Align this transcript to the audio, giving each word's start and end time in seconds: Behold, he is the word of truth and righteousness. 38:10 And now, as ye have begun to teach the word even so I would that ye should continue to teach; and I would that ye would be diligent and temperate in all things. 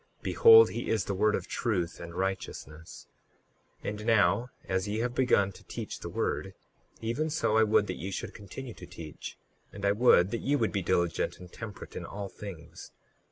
Behold, 0.23 0.71
he 0.71 0.89
is 0.89 1.05
the 1.05 1.13
word 1.13 1.35
of 1.35 1.45
truth 1.47 1.99
and 1.99 2.15
righteousness. 2.15 3.05
38:10 3.83 3.87
And 3.89 4.05
now, 4.07 4.49
as 4.67 4.87
ye 4.87 4.97
have 4.97 5.13
begun 5.13 5.51
to 5.51 5.63
teach 5.65 5.99
the 5.99 6.09
word 6.09 6.55
even 7.01 7.29
so 7.29 7.55
I 7.55 7.61
would 7.61 7.85
that 7.85 7.99
ye 8.01 8.09
should 8.09 8.33
continue 8.33 8.73
to 8.73 8.87
teach; 8.87 9.37
and 9.71 9.85
I 9.85 9.91
would 9.91 10.31
that 10.31 10.41
ye 10.41 10.55
would 10.55 10.71
be 10.71 10.81
diligent 10.81 11.37
and 11.37 11.53
temperate 11.53 11.95
in 11.95 12.03
all 12.03 12.29
things. 12.29 12.91